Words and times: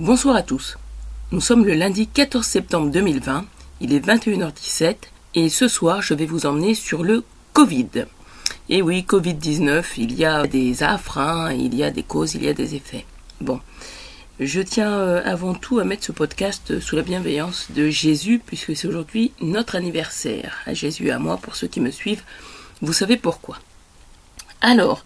Bonsoir 0.00 0.34
à 0.34 0.42
tous. 0.42 0.78
Nous 1.30 1.42
sommes 1.42 1.66
le 1.66 1.74
lundi 1.74 2.06
14 2.06 2.46
septembre 2.46 2.90
2020, 2.90 3.44
il 3.82 3.92
est 3.92 4.00
21h17 4.00 4.96
et 5.34 5.50
ce 5.50 5.68
soir 5.68 6.00
je 6.00 6.14
vais 6.14 6.24
vous 6.24 6.46
emmener 6.46 6.74
sur 6.74 7.04
le 7.04 7.22
Covid. 7.52 8.06
Et 8.70 8.80
oui, 8.80 9.04
Covid-19, 9.06 9.84
il 9.98 10.14
y 10.14 10.24
a 10.24 10.46
des 10.46 10.82
affres, 10.82 11.18
hein, 11.18 11.52
il 11.52 11.74
y 11.74 11.84
a 11.84 11.90
des 11.90 12.02
causes, 12.02 12.34
il 12.34 12.44
y 12.44 12.48
a 12.48 12.54
des 12.54 12.74
effets. 12.76 13.04
Bon, 13.42 13.60
je 14.38 14.62
tiens 14.62 14.90
euh, 14.90 15.22
avant 15.26 15.52
tout 15.52 15.80
à 15.80 15.84
mettre 15.84 16.04
ce 16.06 16.12
podcast 16.12 16.80
sous 16.80 16.96
la 16.96 17.02
bienveillance 17.02 17.66
de 17.68 17.90
Jésus 17.90 18.40
puisque 18.42 18.74
c'est 18.74 18.88
aujourd'hui 18.88 19.32
notre 19.42 19.76
anniversaire. 19.76 20.60
À 20.64 20.72
Jésus 20.72 21.08
et 21.08 21.10
à 21.10 21.18
moi, 21.18 21.36
pour 21.36 21.56
ceux 21.56 21.68
qui 21.68 21.80
me 21.80 21.90
suivent, 21.90 22.22
vous 22.80 22.94
savez 22.94 23.18
pourquoi. 23.18 23.58
Alors, 24.62 25.04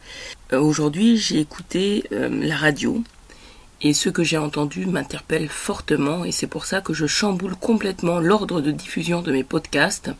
euh, 0.53 0.61
aujourd'hui 0.61 1.17
j'ai 1.17 1.41
écouté 1.41 2.05
euh, 2.13 2.29
la 2.31 2.57
radio 2.57 3.03
et 3.85 3.93
ce 3.93 4.09
que 4.09 4.25
j'ai 4.25 4.39
entendu 4.39 4.87
m'interpelle 4.87 5.51
fortement 5.51 6.25
et 6.25 6.33
c'est 6.33 6.47
pour 6.47 6.65
ça 6.65 6.81
que 6.81 6.95
je 6.95 7.07
chamboule 7.07 7.55
complètement 7.55 8.19
l'ordre 8.19 8.63
de 8.63 8.71
diffusion 8.71 9.21
de 9.21 9.31
mes 9.31 9.45
podcasts. 9.45 10.11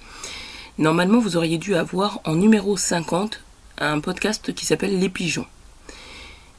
Normalement, 0.77 1.19
vous 1.19 1.39
auriez 1.39 1.57
dû 1.57 1.75
avoir 1.75 2.21
en 2.25 2.35
numéro 2.35 2.77
50 2.77 3.41
un 3.79 4.01
podcast 4.01 4.53
qui 4.53 4.67
s'appelle 4.67 4.99
Les 5.01 5.09
Pigeons. 5.09 5.47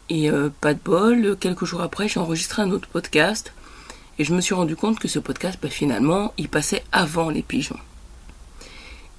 Et 0.09 0.31
euh, 0.31 0.49
pas 0.61 0.73
de 0.73 0.79
bol, 0.83 1.37
quelques 1.39 1.65
jours 1.65 1.81
après, 1.81 2.07
j'ai 2.07 2.19
enregistré 2.19 2.63
un 2.63 2.71
autre 2.71 2.87
podcast 2.87 3.53
et 4.17 4.23
je 4.23 4.33
me 4.33 4.41
suis 4.41 4.55
rendu 4.55 4.75
compte 4.75 4.97
que 4.97 5.07
ce 5.07 5.19
podcast, 5.19 5.59
bah, 5.61 5.69
finalement, 5.69 6.33
il 6.39 6.49
passait 6.49 6.83
avant 6.91 7.29
Les 7.29 7.43
Pigeons. 7.43 7.79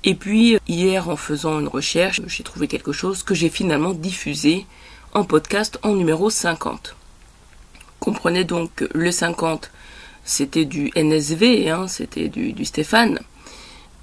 Et 0.03 0.17
puis, 0.17 0.59
hier, 0.67 1.09
en 1.09 1.17
faisant 1.17 1.61
une 1.61 1.69
recherche, 1.69 2.21
j'ai 2.27 2.43
trouvé 2.43 2.67
quelque 2.67 2.93
chose 2.93 3.23
que 3.23 3.35
j'ai 3.35 3.49
finalement 3.49 3.93
diffusé 3.93 4.67
en 5.15 5.23
podcast 5.23 5.79
en 5.85 5.95
numéro 5.95 6.31
50. 6.31 6.97
Comprenez 8.07 8.45
donc 8.45 8.85
le 8.95 9.11
50, 9.11 9.73
c'était 10.25 10.65
du 10.65 10.93
NSV, 10.95 11.69
hein, 11.71 11.89
c'était 11.89 12.29
du, 12.29 12.53
du 12.53 12.65
Stéphane, 12.65 13.19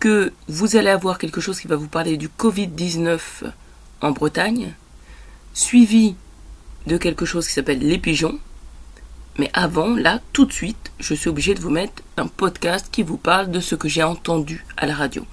que 0.01 0.33
vous 0.49 0.75
allez 0.75 0.89
avoir 0.89 1.17
quelque 1.17 1.39
chose 1.39 1.57
qui 1.61 1.69
va 1.69 1.77
vous 1.77 1.87
parler 1.87 2.17
du 2.17 2.27
Covid-19 2.27 3.21
en 4.01 4.11
Bretagne, 4.11 4.73
suivi 5.53 6.15
de 6.85 6.97
quelque 6.97 7.23
chose 7.23 7.47
qui 7.47 7.53
s'appelle 7.53 7.79
les 7.79 7.97
pigeons. 7.97 8.37
Mais 9.39 9.49
avant, 9.53 9.95
là, 9.95 10.19
tout 10.33 10.43
de 10.43 10.51
suite, 10.51 10.91
je 10.99 11.13
suis 11.13 11.29
obligé 11.29 11.53
de 11.53 11.61
vous 11.61 11.69
mettre 11.69 12.03
un 12.17 12.27
podcast 12.27 12.89
qui 12.91 13.03
vous 13.03 13.15
parle 13.15 13.51
de 13.51 13.61
ce 13.61 13.75
que 13.75 13.87
j'ai 13.87 14.03
entendu 14.03 14.65
à 14.75 14.85
la 14.85 14.95
radio. 14.95 15.25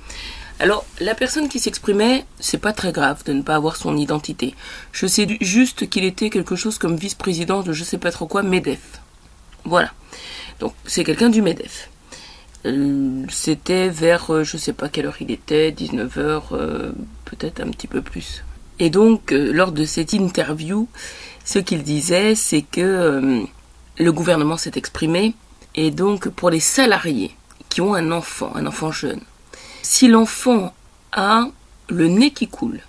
Alors, 0.61 0.85
la 1.01 1.15
personne 1.15 1.49
qui 1.49 1.59
s'exprimait, 1.59 2.27
c'est 2.39 2.59
pas 2.59 2.75
très 2.75 2.93
grave 2.93 3.25
de 3.25 3.33
ne 3.33 3.41
pas 3.41 3.55
avoir 3.55 3.77
son 3.77 3.97
identité. 3.97 4.55
Je 4.93 5.07
sais 5.07 5.27
juste 5.41 5.89
qu'il 5.89 6.05
était 6.05 6.29
quelque 6.29 6.55
chose 6.55 6.77
comme 6.77 6.97
vice-président 6.97 7.63
de 7.63 7.73
je 7.73 7.83
sais 7.83 7.97
pas 7.97 8.13
trop 8.13 8.27
quoi, 8.27 8.43
MEDEF. 8.43 9.01
Voilà. 9.65 9.91
Donc, 10.59 10.75
c'est 10.85 11.03
quelqu'un 11.03 11.31
du 11.31 11.41
MEDEF. 11.41 11.89
Euh, 12.67 13.25
c'était 13.31 13.89
vers, 13.89 14.31
euh, 14.31 14.45
je 14.45 14.59
sais 14.59 14.75
pas 14.75 14.91
quelle 14.91 15.07
heure 15.07 15.17
il 15.21 15.31
était, 15.31 15.71
19h, 15.71 16.43
euh, 16.53 16.93
peut-être 17.25 17.61
un 17.61 17.71
petit 17.71 17.87
peu 17.87 18.03
plus. 18.03 18.45
Et 18.79 18.91
donc, 18.91 19.31
lors 19.31 19.73
de 19.73 19.87
cette 19.87 20.13
interview, 20.13 20.89
ce 21.43 21.59
qu'il 21.59 21.83
disait, 21.83 22.35
c'est 22.35 22.63
que 22.63 23.47
le 23.99 24.13
gouvernement 24.13 24.57
s'est 24.59 24.73
exprimé, 24.77 25.35
et 25.75 25.91
donc 25.91 26.29
pour 26.29 26.49
les 26.49 26.61
salariés 26.61 27.35
qui 27.69 27.83
ont 27.83 27.95
un 27.95 28.11
enfant, 28.11 28.53
un 28.55 28.67
enfant 28.67 28.91
jeune, 28.91 29.21
si 29.83 30.09
l'enfant 30.09 30.75
a 31.13 31.49
le 31.89 32.09
nez 32.09 32.31
qui 32.31 32.49
coule, 32.49 32.81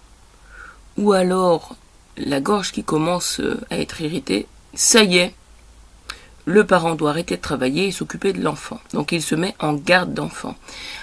ou 0.98 1.14
alors 1.14 1.76
la 2.18 2.42
gorge 2.42 2.72
qui 2.72 2.84
commence 2.84 3.40
euh, 3.40 3.60
à 3.70 3.78
être 3.78 4.02
irritée, 4.02 4.48
ça 4.74 5.04
y 5.04 5.18
est, 5.18 5.34
le 6.46 6.66
parent 6.66 6.96
doit 6.96 7.12
arrêter 7.12 7.36
de 7.38 7.42
travailler 7.42 7.88
et 7.88 7.92
s'occuper 7.92 8.34
de 8.34 8.42
l'enfant. 8.42 8.80
Donc 8.94 9.12
il 9.12 9.22
se 9.22 9.36
met 9.36 9.56
en 9.60 9.74
garde 9.74 10.14
d'enfant. 10.14 10.56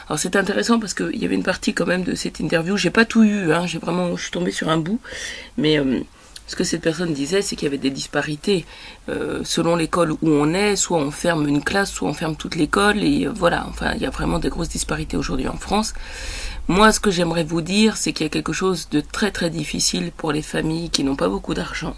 Alors 0.08 0.19
c'est 0.19 0.36
intéressant 0.36 0.78
parce 0.78 0.95
qu'il 0.95 1.17
y 1.17 1.25
avait 1.25 1.34
une 1.34 1.42
partie 1.42 1.75
quand 1.75 1.86
même 1.86 2.02
de 2.02 2.14
cette 2.14 2.40
interview, 2.40 2.77
j'ai 2.77 2.90
pas 2.90 3.05
tout 3.05 3.23
eu, 3.23 3.52
hein, 3.52 3.67
j'ai 3.67 3.79
vraiment, 3.79 4.17
je 4.17 4.23
suis 4.23 4.30
tombée 4.30 4.52
sur 4.52 4.68
un 4.68 4.79
bout, 4.79 5.01
mais 5.57 5.79
euh, 5.79 6.01
ce 6.48 6.57
que 6.57 6.64
cette 6.64 6.81
personne 6.81 7.13
disait, 7.13 7.42
c'est 7.42 7.57
qu'il 7.57 7.67
y 7.67 7.69
avait 7.69 7.77
des 7.77 7.91
disparités 7.91 8.64
euh, 9.11 9.42
selon 9.45 9.77
l'école 9.77 10.13
où 10.13 10.19
on 10.23 10.55
est. 10.55 10.77
Soit 10.77 10.98
on 10.98 11.11
ferme 11.11 11.47
une 11.47 11.63
classe, 11.63 11.92
soit 11.92 12.09
on 12.09 12.14
ferme 12.14 12.36
toute 12.36 12.57
l'école. 12.57 13.05
Et 13.05 13.27
euh, 13.27 13.33
voilà, 13.33 13.67
enfin, 13.69 13.92
il 13.95 14.01
y 14.01 14.07
a 14.07 14.11
vraiment 14.11 14.39
des 14.39 14.48
grosses 14.48 14.70
disparités 14.70 15.19
aujourd'hui 15.19 15.47
en 15.47 15.58
France. 15.58 15.92
Moi, 16.67 16.91
ce 16.91 17.01
que 17.01 17.11
j'aimerais 17.11 17.45
vous 17.45 17.61
dire, 17.61 17.98
c'est 17.98 18.14
qu'il 18.14 18.25
y 18.25 18.27
a 18.27 18.31
quelque 18.31 18.55
chose 18.55 18.89
de 18.89 19.03
très 19.03 19.31
très 19.31 19.51
difficile 19.51 20.11
pour 20.11 20.33
les 20.33 20.41
familles 20.41 20.89
qui 20.89 21.05
n'ont 21.05 21.17
pas 21.17 21.29
beaucoup 21.29 21.53
d'argent. 21.53 21.95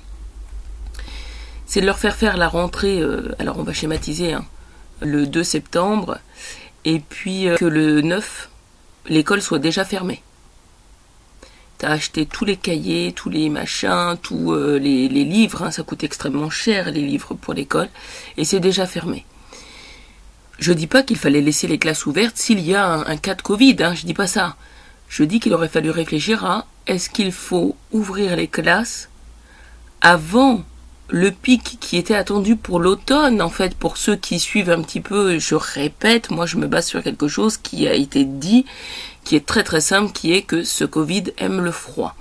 C'est 1.66 1.80
de 1.80 1.86
leur 1.86 2.00
faire 2.00 2.16
faire 2.16 2.36
la 2.36 2.48
rentrée, 2.48 3.00
euh, 3.00 3.32
alors 3.38 3.56
on 3.56 3.62
va 3.62 3.72
schématiser, 3.72 4.32
hein, 4.32 4.44
le 5.00 5.28
2 5.28 5.44
septembre, 5.44 6.18
et 6.84 6.98
puis 6.98 7.46
que 7.56 7.64
le 7.64 8.00
9, 8.00 8.50
l'école 9.06 9.42
soit 9.42 9.60
déjà 9.60 9.84
fermée. 9.84 10.24
T'as 11.80 11.92
acheté 11.92 12.26
tous 12.26 12.44
les 12.44 12.58
cahiers, 12.58 13.12
tous 13.16 13.30
les 13.30 13.48
machins, 13.48 14.14
tous 14.20 14.52
euh, 14.52 14.78
les, 14.78 15.08
livres, 15.08 15.62
hein, 15.62 15.70
ça 15.70 15.82
coûte 15.82 16.04
extrêmement 16.04 16.50
cher 16.50 16.90
les 16.90 17.00
livres 17.00 17.32
pour 17.32 17.54
l'école, 17.54 17.88
et 18.36 18.44
c'est 18.44 18.60
déjà 18.60 18.86
fermé. 18.86 19.24
Je 20.58 20.74
dis 20.74 20.86
pas 20.86 21.02
qu'il 21.02 21.16
fallait 21.16 21.40
laisser 21.40 21.66
les 21.68 21.78
classes 21.78 22.04
ouvertes 22.04 22.36
s'il 22.36 22.60
y 22.60 22.74
a 22.74 22.86
un, 22.86 23.16
cas 23.16 23.34
de 23.34 23.40
Covid, 23.40 23.76
hein, 23.80 23.94
je 23.94 24.04
dis 24.04 24.12
pas 24.12 24.26
ça. 24.26 24.56
Je 25.08 25.24
dis 25.24 25.40
qu'il 25.40 25.54
aurait 25.54 25.70
fallu 25.70 25.88
réfléchir 25.88 26.44
à 26.44 26.66
est-ce 26.86 27.08
qu'il 27.08 27.32
faut 27.32 27.74
ouvrir 27.92 28.36
les 28.36 28.46
classes 28.46 29.08
avant 30.02 30.62
le 31.08 31.30
pic 31.30 31.78
qui 31.80 31.96
était 31.96 32.14
attendu 32.14 32.56
pour 32.56 32.78
l'automne, 32.78 33.40
en 33.40 33.48
fait, 33.48 33.74
pour 33.74 33.96
ceux 33.96 34.16
qui 34.16 34.38
suivent 34.38 34.70
un 34.70 34.82
petit 34.82 35.00
peu, 35.00 35.38
je 35.38 35.54
répète, 35.54 36.30
moi 36.30 36.44
je 36.44 36.58
me 36.58 36.66
base 36.66 36.86
sur 36.86 37.02
quelque 37.02 37.26
chose 37.26 37.56
qui 37.56 37.88
a 37.88 37.94
été 37.94 38.24
dit, 38.24 38.66
qui 39.24 39.36
est 39.36 39.46
très 39.46 39.64
très 39.64 39.80
simple, 39.80 40.12
qui 40.12 40.32
est 40.32 40.42
que 40.42 40.64
ce 40.64 40.84
Covid 40.84 41.24
aime 41.38 41.60
le 41.60 41.72
froid. 41.72 42.14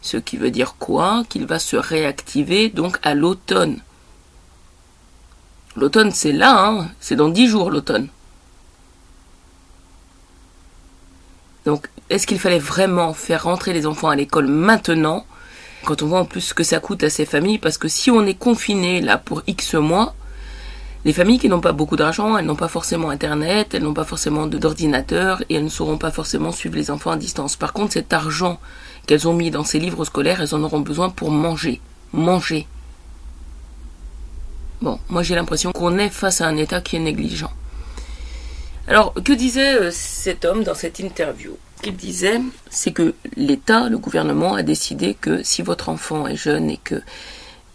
Ce 0.00 0.16
qui 0.16 0.36
veut 0.36 0.50
dire 0.50 0.76
quoi? 0.78 1.24
Qu'il 1.28 1.46
va 1.46 1.58
se 1.58 1.76
réactiver 1.76 2.68
donc 2.68 2.98
à 3.02 3.14
l'automne. 3.14 3.80
L'automne 5.76 6.10
c'est 6.10 6.32
là, 6.32 6.66
hein 6.66 6.90
c'est 7.00 7.16
dans 7.16 7.28
dix 7.28 7.48
jours 7.48 7.70
l'automne. 7.70 8.08
Donc 11.64 11.88
est-ce 12.08 12.26
qu'il 12.26 12.38
fallait 12.38 12.58
vraiment 12.60 13.12
faire 13.12 13.44
rentrer 13.44 13.72
les 13.72 13.86
enfants 13.86 14.08
à 14.08 14.16
l'école 14.16 14.46
maintenant? 14.46 15.26
Quand 15.84 16.02
on 16.02 16.06
voit 16.06 16.20
en 16.20 16.24
plus 16.24 16.40
ce 16.40 16.54
que 16.54 16.64
ça 16.64 16.80
coûte 16.80 17.02
à 17.02 17.10
ces 17.10 17.26
familles, 17.26 17.58
parce 17.58 17.78
que 17.78 17.88
si 17.88 18.10
on 18.10 18.24
est 18.24 18.34
confiné 18.34 19.00
là 19.00 19.18
pour 19.18 19.42
X 19.46 19.74
mois, 19.74 20.14
les 21.06 21.12
familles 21.12 21.38
qui 21.38 21.48
n'ont 21.48 21.60
pas 21.60 21.70
beaucoup 21.70 21.94
d'argent, 21.94 22.36
elles 22.36 22.44
n'ont 22.44 22.56
pas 22.56 22.66
forcément 22.66 23.10
Internet, 23.10 23.74
elles 23.74 23.82
n'ont 23.84 23.94
pas 23.94 24.04
forcément 24.04 24.48
d'ordinateur 24.48 25.40
et 25.48 25.54
elles 25.54 25.62
ne 25.62 25.68
sauront 25.68 25.98
pas 25.98 26.10
forcément 26.10 26.50
suivre 26.50 26.74
les 26.74 26.90
enfants 26.90 27.12
à 27.12 27.16
distance. 27.16 27.54
Par 27.54 27.72
contre, 27.72 27.92
cet 27.92 28.12
argent 28.12 28.58
qu'elles 29.06 29.28
ont 29.28 29.32
mis 29.32 29.52
dans 29.52 29.62
ces 29.62 29.78
livres 29.78 30.04
scolaires, 30.04 30.40
elles 30.40 30.52
en 30.52 30.64
auront 30.64 30.80
besoin 30.80 31.08
pour 31.08 31.30
manger. 31.30 31.80
Manger. 32.12 32.66
Bon, 34.82 34.98
moi 35.08 35.22
j'ai 35.22 35.36
l'impression 35.36 35.70
qu'on 35.70 35.96
est 35.96 36.08
face 36.08 36.40
à 36.40 36.48
un 36.48 36.56
État 36.56 36.80
qui 36.80 36.96
est 36.96 36.98
négligent. 36.98 37.52
Alors, 38.88 39.14
que 39.14 39.32
disait 39.32 39.74
euh, 39.74 39.90
cet 39.92 40.44
homme 40.44 40.64
dans 40.64 40.74
cette 40.74 40.98
interview? 40.98 41.56
Ce 41.76 41.82
qu'il 41.82 41.96
disait, 41.96 42.40
c'est 42.68 42.90
que 42.90 43.14
l'État, 43.36 43.88
le 43.88 43.98
gouvernement, 43.98 44.54
a 44.54 44.64
décidé 44.64 45.14
que 45.14 45.44
si 45.44 45.62
votre 45.62 45.88
enfant 45.88 46.26
est 46.26 46.34
jeune 46.34 46.68
et 46.68 46.78
que 46.78 47.00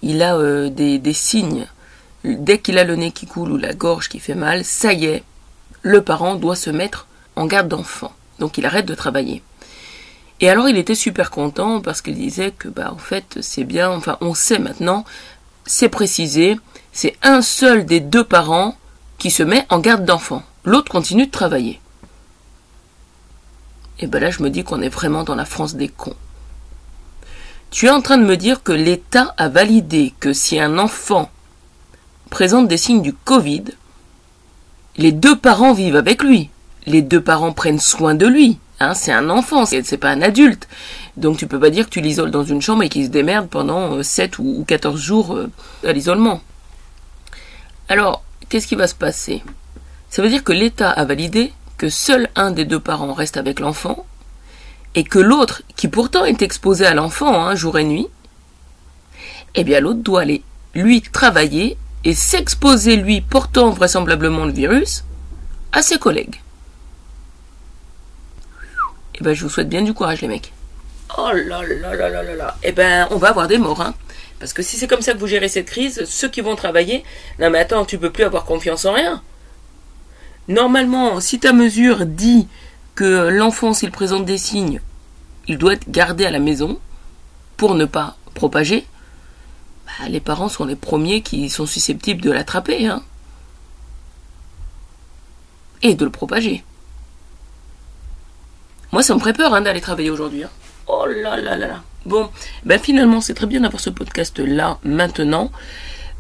il 0.02 0.22
a 0.22 0.36
euh, 0.36 0.70
des, 0.70 1.00
des 1.00 1.14
signes, 1.14 1.68
dès 2.24 2.60
qu'il 2.60 2.78
a 2.78 2.84
le 2.84 2.96
nez 2.96 3.12
qui 3.12 3.26
coule 3.26 3.52
ou 3.52 3.58
la 3.58 3.74
gorge 3.74 4.10
qui 4.10 4.20
fait 4.20 4.36
mal, 4.36 4.64
ça 4.64 4.94
y 4.94 5.06
est, 5.06 5.24
le 5.82 6.02
parent 6.02 6.36
doit 6.36 6.56
se 6.56 6.70
mettre 6.70 7.08
en 7.36 7.46
garde 7.46 7.68
d'enfant. 7.68 8.14
Donc 8.40 8.58
il 8.58 8.66
arrête 8.66 8.86
de 8.86 8.96
travailler. 8.96 9.42
Et 10.40 10.50
alors 10.50 10.70
il 10.70 10.78
était 10.78 10.96
super 10.96 11.32
content 11.32 11.82
parce 11.82 12.02
qu'il 12.02 12.16
disait 12.16 12.52
que 12.52 12.68
bah 12.68 12.92
en 12.92 12.98
fait 12.98 13.38
c'est 13.42 13.64
bien, 13.64 13.90
enfin 13.92 14.18
on 14.22 14.34
sait 14.34 14.60
maintenant, 14.60 15.06
c'est 15.66 15.90
précisé, 15.90 16.58
c'est 16.92 17.16
un 17.22 17.42
seul 17.42 17.86
des 17.86 18.00
deux 18.00 18.24
parents 18.24 18.76
qui 19.20 19.30
se 19.30 19.44
met 19.44 19.66
en 19.70 19.80
garde 19.80 20.06
d'enfant 20.06 20.44
l'autre 20.64 20.92
continue 20.92 21.26
de 21.26 21.32
travailler. 21.32 21.80
Et 24.00 24.08
ben 24.08 24.20
là, 24.20 24.32
je 24.32 24.42
me 24.42 24.50
dis 24.50 24.64
qu'on 24.64 24.82
est 24.82 24.90
vraiment 24.90 25.24
dans 25.24 25.36
la 25.36 25.46
France 25.46 25.76
des 25.76 25.88
cons. 25.88 26.16
Tu 27.70 27.86
es 27.86 27.92
en 27.92 28.02
train 28.02 28.18
de 28.18 28.26
me 28.26 28.36
dire 28.36 28.64
que 28.64 28.72
l'État 28.72 29.34
a 29.38 29.48
validé 29.48 30.14
que 30.20 30.34
si 30.34 30.60
un 30.60 30.78
enfant 30.78 31.30
présente 32.32 32.68
des 32.68 32.78
signes 32.78 33.04
du 33.04 33.14
Covid, 33.14 33.66
les 34.98 35.12
deux 35.12 35.38
parents 35.38 35.74
vivent 35.74 35.98
avec 35.98 36.24
lui. 36.24 36.50
Les 36.88 37.04
deux 37.04 37.22
parents 37.22 37.52
prennent 37.52 37.80
soin 37.80 38.16
de 38.16 38.26
lui. 38.26 38.58
Hein, 38.80 38.96
c'est 38.96 39.12
un 39.12 39.30
enfant, 39.30 39.66
c'est 39.68 39.98
pas 39.98 40.10
un 40.10 40.24
adulte. 40.24 40.68
Donc 41.18 41.38
tu 41.38 41.46
peux 41.46 41.60
pas 41.60 41.70
dire 41.70 41.86
que 41.86 41.92
tu 41.92 42.02
l'isoles 42.02 42.32
dans 42.32 42.44
une 42.44 42.62
chambre 42.62 42.82
et 42.82 42.90
qu'il 42.90 43.06
se 43.06 43.10
démerde 43.10 43.48
pendant 43.48 44.02
7 44.02 44.40
euh, 44.40 44.44
ou 44.44 44.66
14 44.66 45.00
jours 45.00 45.36
euh, 45.36 45.52
à 45.86 45.92
l'isolement. 45.92 46.42
Alors, 47.90 48.24
qu'est-ce 48.50 48.66
qui 48.66 48.76
va 48.76 48.88
se 48.88 48.96
passer? 48.96 49.44
Ça 50.10 50.24
veut 50.24 50.30
dire 50.30 50.44
que 50.44 50.54
l'État 50.54 50.90
a 50.90 51.06
validé 51.06 51.54
que 51.78 51.90
seul 51.90 52.30
un 52.36 52.52
des 52.52 52.66
deux 52.66 52.80
parents 52.80 53.14
reste 53.14 53.38
avec 53.38 53.60
l'enfant 53.60 54.06
et 54.96 55.04
que 55.04 55.20
l'autre, 55.20 55.62
qui 55.76 55.90
pourtant 55.90 56.26
est 56.26 56.42
exposé 56.42 56.86
à 56.86 56.94
l'enfant 56.94 57.46
hein, 57.46 57.56
jour 57.56 57.78
et 57.78 57.84
nuit, 57.84 58.08
eh 59.56 59.64
bien 59.64 59.80
l'autre 59.80 60.00
doit 60.00 60.22
aller 60.22 60.44
lui 60.74 61.02
travailler 61.02 61.78
et 62.04 62.14
s'exposer 62.14 62.96
lui 62.96 63.22
portant 63.22 63.70
vraisemblablement 63.72 64.46
le 64.46 64.52
virus 64.52 65.04
à 65.72 65.82
ses 65.82 65.98
collègues. 65.98 66.42
Eh 69.16 69.24
ben 69.24 69.34
je 69.34 69.44
vous 69.44 69.50
souhaite 69.50 69.70
bien 69.70 69.82
du 69.82 69.94
courage 69.94 70.22
les 70.22 70.28
mecs. 70.28 70.52
Oh 71.18 71.30
là 71.32 71.62
là 71.64 71.96
là 71.96 72.10
là 72.10 72.24
là 72.24 72.36
là. 72.36 72.58
Eh 72.64 72.72
ben 72.72 73.08
on 73.12 73.18
va 73.18 73.30
avoir 73.30 73.48
des 73.48 73.58
morts 73.58 73.82
hein. 73.82 73.94
Parce 74.40 74.54
que 74.54 74.64
si 74.64 74.78
c'est 74.78 74.88
comme 74.88 75.02
ça 75.02 75.14
que 75.14 75.20
vous 75.20 75.28
gérez 75.28 75.50
cette 75.50 75.68
crise, 75.68 76.04
ceux 76.06 76.28
qui 76.28 76.42
vont 76.42 76.56
travailler, 76.56 77.04
non 77.38 77.52
mais 77.52 77.60
attends, 77.60 77.86
tu 77.86 78.00
peux 78.00 78.10
plus 78.10 78.24
avoir 78.24 78.46
confiance 78.46 78.86
en 78.86 78.94
rien. 78.94 79.22
Normalement, 80.48 81.20
si 81.20 81.40
ta 81.40 81.54
mesure 81.54 82.08
dit 82.08 82.48
que 82.96 83.30
l'enfant, 83.30 83.74
s'il 83.74 83.92
présente 83.92 84.26
des 84.26 84.40
signes, 84.40 84.82
il 85.48 85.60
doit 85.60 85.74
être 85.74 85.90
gardé 85.90 86.26
à 86.26 86.32
la 86.32 86.40
maison 86.40 86.80
pour 87.58 87.76
ne 87.76 87.86
pas 87.86 88.18
propager, 88.34 88.86
les 90.10 90.20
parents 90.20 90.50
sont 90.50 90.66
les 90.66 90.76
premiers 90.76 91.22
qui 91.22 91.50
sont 91.50 91.66
susceptibles 91.66 92.22
de 92.22 92.32
l'attraper. 92.32 92.88
Hein. 92.88 93.04
Et 95.82 95.96
de 95.96 96.06
le 96.06 96.12
propager. 96.12 96.64
Moi, 98.92 99.04
ça 99.04 99.16
me 99.16 99.20
ferait 99.20 99.34
peur 99.34 99.54
hein, 99.54 99.62
d'aller 99.62 99.82
travailler 99.82 100.10
aujourd'hui. 100.10 100.44
Hein. 100.44 100.50
Oh 100.88 101.06
là 101.06 101.38
là 101.38 101.56
là 101.56 101.68
là. 101.68 101.84
Bon, 102.06 102.30
ben 102.66 102.80
finalement, 102.80 103.22
c'est 103.22 103.34
très 103.34 103.46
bien 103.46 103.62
d'avoir 103.62 103.80
ce 103.80 103.90
podcast-là 103.90 104.80
maintenant, 104.84 105.52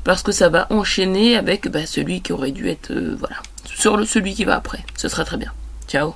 parce 0.03 0.21
que 0.21 0.31
ça 0.31 0.49
va 0.49 0.67
enchaîner 0.69 1.35
avec 1.35 1.67
ben, 1.67 1.85
celui 1.85 2.21
qui 2.21 2.33
aurait 2.33 2.51
dû 2.51 2.69
être, 2.69 2.91
euh, 2.91 3.15
voilà, 3.17 3.37
sur 3.65 4.07
celui 4.07 4.33
qui 4.35 4.45
va 4.45 4.55
après. 4.55 4.85
Ce 4.95 5.09
sera 5.09 5.25
très 5.25 5.37
bien. 5.37 5.51
Ciao. 5.87 6.15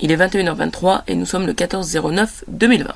Il 0.00 0.10
est 0.10 0.16
21h23 0.16 1.02
et 1.06 1.14
nous 1.14 1.26
sommes 1.26 1.46
le 1.46 1.52
14 1.52 1.94
09 1.94 2.44
2020. 2.48 2.94